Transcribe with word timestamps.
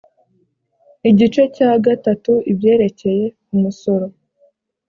igice 1.09 1.41
cya 1.55 1.71
gatatu 1.85 2.33
ibyerekeye 2.51 3.25
umusoro 3.53 4.05